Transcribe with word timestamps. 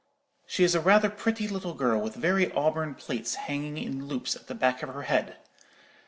She 0.47 0.63
is 0.63 0.75
rather 0.75 1.09
a 1.09 1.11
pretty 1.11 1.47
little 1.47 1.75
girl, 1.75 2.01
with 2.01 2.15
very 2.15 2.51
auburn 2.53 2.95
plaits 2.95 3.35
hanging 3.35 3.77
in 3.77 4.07
loops 4.07 4.35
at 4.35 4.47
the 4.47 4.55
back 4.55 4.81
of 4.81 4.89
her 4.95 5.03
head. 5.03 5.37